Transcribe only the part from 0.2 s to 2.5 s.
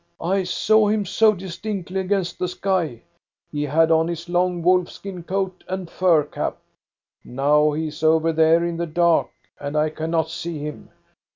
"I saw him so distinctly against the